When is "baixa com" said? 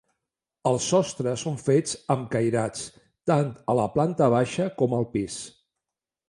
4.37-4.97